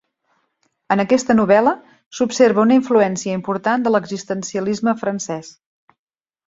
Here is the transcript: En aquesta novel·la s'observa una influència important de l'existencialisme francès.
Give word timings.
En 0.95 1.03
aquesta 1.03 1.35
novel·la 1.39 1.73
s'observa 2.21 2.65
una 2.65 2.79
influència 2.81 3.39
important 3.41 3.85
de 3.87 3.93
l'existencialisme 3.99 5.01
francès. 5.05 5.55